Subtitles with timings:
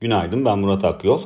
[0.00, 1.22] Günaydın ben Murat Akyol.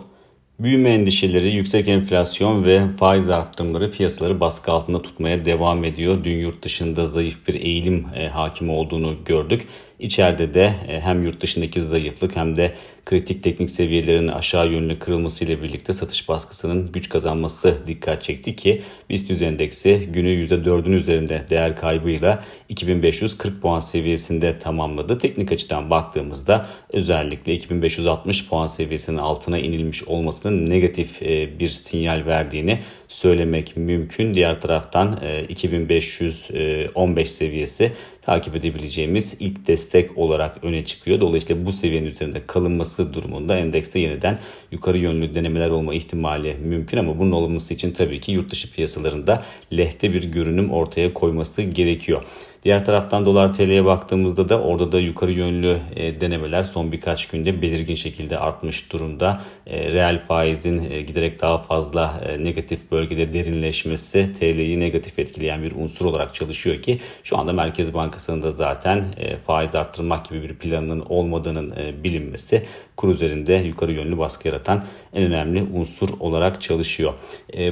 [0.59, 6.25] Büyüme endişeleri, yüksek enflasyon ve faiz arttırımları piyasaları baskı altında tutmaya devam ediyor.
[6.25, 9.69] Dün yurt dışında zayıf bir eğilim e, hakim olduğunu gördük.
[10.03, 12.72] İçeride de e, hem yurt dışındaki zayıflık hem de
[13.04, 18.83] kritik teknik seviyelerin aşağı yönlü kırılması ile birlikte satış baskısının güç kazanması dikkat çekti ki
[19.11, 25.19] BIST endeksi günü %4'ün üzerinde değer kaybıyla 2540 puan seviyesinde tamamladı.
[25.19, 32.80] Teknik açıdan baktığımızda özellikle 2560 puan seviyesinin altına inilmiş olmasının negatif e, bir sinyal verdiğini
[33.09, 34.34] söylemek mümkün.
[34.34, 41.20] Diğer taraftan 2515 e, seviyesi takip edebileceğimiz ilk destek olarak öne çıkıyor.
[41.20, 44.38] Dolayısıyla bu seviyenin üzerinde kalınması durumunda endekste yeniden
[44.73, 49.45] yukarı yönlü denemeler olma ihtimali mümkün ama bunun olması için tabii ki yurt dışı piyasalarında
[49.73, 52.23] lehte bir görünüm ortaya koyması gerekiyor.
[52.62, 57.62] Diğer taraftan dolar TL'ye baktığımızda da orada da yukarı yönlü e, denemeler son birkaç günde
[57.62, 59.41] belirgin şekilde artmış durumda.
[59.66, 66.06] E, reel faizin e, giderek daha fazla negatif bölgede derinleşmesi TL'yi negatif etkileyen bir unsur
[66.06, 69.05] olarak çalışıyor ki şu anda Merkez Bankası'nın da zaten
[69.46, 71.74] faiz arttırmak gibi bir planının olmadığının
[72.05, 77.14] bilinmesi kur üzerinde yukarı yönlü baskı yaratan en önemli unsur olarak çalışıyor.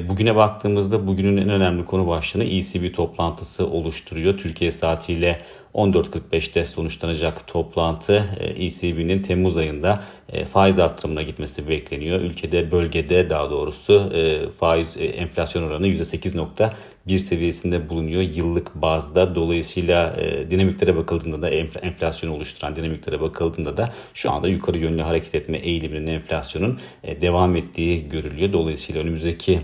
[0.09, 4.39] Bugüne baktığımızda bugünün en önemli konu başlığını ECB toplantısı oluşturuyor.
[4.39, 5.39] Türkiye saatiyle
[5.75, 12.21] 14.45'te sonuçlanacak toplantı ECB'nin e Temmuz ayında e, faiz arttırımına gitmesi bekleniyor.
[12.21, 15.87] Ülkede bölgede daha doğrusu e, faiz enflasyon oranı
[17.11, 19.35] %8.1 seviyesinde bulunuyor yıllık bazda.
[19.35, 20.17] Dolayısıyla
[20.51, 21.51] dinamiklere bakıldığında da
[21.83, 26.79] enflasyon oluşturan dinamiklere bakıldığında da şu anda yukarı yönlü hareket etme eğiliminin enflasyonun
[27.21, 28.53] devam ettiği görülüyor.
[28.53, 29.61] Dolayısıyla önümüzdeki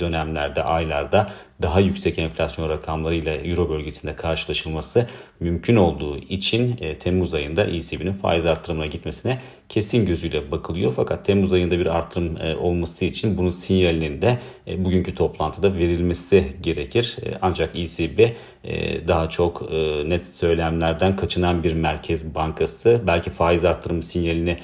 [0.00, 1.30] dönemlerde, aylarda
[1.62, 5.06] daha yüksek enflasyon rakamlarıyla Euro bölgesinde karşılaşılması
[5.40, 10.92] mümkün olduğu için e, Temmuz ayında ECB'nin faiz artırımına gitmesine kesin gözüyle bakılıyor.
[10.96, 16.44] Fakat Temmuz ayında bir artırım e, olması için bunun sinyalinin de e, bugünkü toplantıda verilmesi
[16.78, 17.16] gerekir.
[17.26, 18.18] E, ancak ECB
[18.64, 23.00] e, daha çok e, net söylemlerden kaçınan bir merkez bankası.
[23.06, 24.56] Belki faiz artırım sinyalini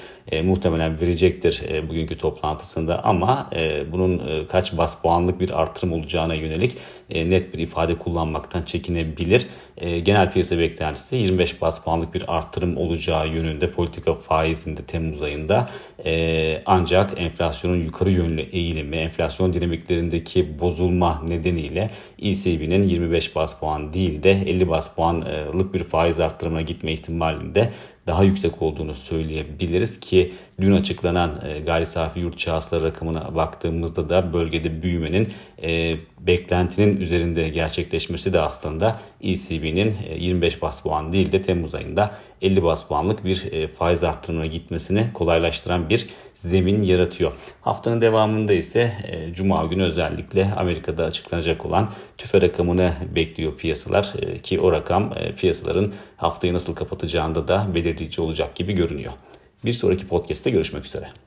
[0.43, 3.49] muhtemelen verecektir bugünkü toplantısında ama
[3.91, 6.77] bunun kaç bas puanlık bir artırım olacağına yönelik
[7.09, 9.47] net bir ifade kullanmaktan çekinebilir.
[9.81, 15.69] Genel piyasa beklentisi 25 bas puanlık bir artırım olacağı yönünde politika faizinde Temmuz ayında.
[16.65, 21.89] Ancak enflasyonun yukarı yönlü eğilimi, enflasyon dinamiklerindeki bozulma nedeniyle
[22.19, 27.71] ECB'nin 25 bas puan değil de 50 bas puanlık bir faiz arttırımına gitme ihtimalinde
[28.07, 34.33] daha yüksek olduğunu söyleyebiliriz ki dün açıklanan e, gayri safi yurt şahısları rakamına baktığımızda da
[34.33, 35.33] bölgede büyümenin
[35.63, 42.11] e, beklentinin üzerinde gerçekleşmesi de aslında ECB'nin e, 25 bas puan değil de Temmuz ayında
[42.41, 47.31] 50 bas puanlık bir e, faiz arttırımına gitmesini kolaylaştıran bir zemin yaratıyor.
[47.61, 54.37] Haftanın devamında ise e, Cuma günü özellikle Amerika'da açıklanacak olan tüfe rakamını bekliyor piyasalar e,
[54.37, 59.13] ki o rakam e, piyasaların haftayı nasıl kapatacağında da belirleyici olacak gibi görünüyor.
[59.65, 61.24] Bir sonraki podcast'te görüşmek üzere.